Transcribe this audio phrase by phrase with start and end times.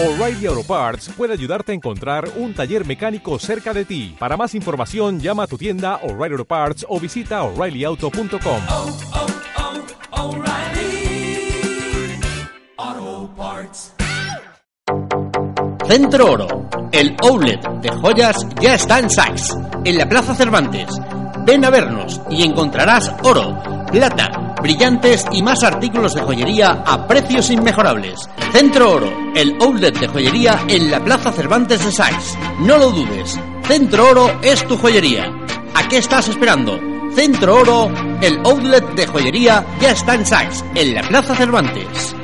[0.00, 4.14] O'Reilly Auto Parts puede ayudarte a encontrar un taller mecánico cerca de ti.
[4.16, 8.60] Para más información, llama a tu tienda O'Reilly Auto Parts o visita oreillyauto.com.
[8.68, 8.96] oh,
[10.12, 11.50] oh, O'Reilly
[12.76, 13.94] Auto Parts.
[15.88, 20.90] Centro Oro, el outlet de joyas ya está en Saks, en la Plaza Cervantes.
[21.44, 23.60] Ven a vernos y encontrarás oro,
[23.90, 24.30] plata,
[24.60, 28.28] brillantes y más artículos de joyería a precios inmejorables.
[28.52, 32.36] Centro Oro, el outlet de joyería en la Plaza Cervantes de Saks.
[32.60, 35.32] No lo dudes, Centro Oro es tu joyería.
[35.74, 36.80] ¿A qué estás esperando?
[37.14, 42.14] Centro Oro, el outlet de joyería ya está en Saks, en la Plaza Cervantes.